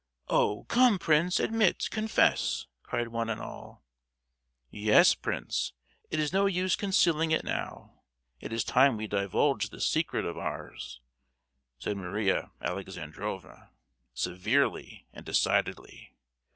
[0.29, 1.39] "Oh, come, prince!
[1.39, 3.83] admit—confess!" cried one and all.
[4.71, 5.73] "Yes, prince,
[6.09, 8.01] it is no use concealing it now;
[8.39, 11.01] it is time we divulged this secret of ours!"
[11.77, 13.69] said Maria Alexandrovna,
[14.15, 16.15] severely and decidedly.